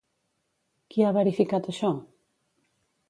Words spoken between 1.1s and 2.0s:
verificat això?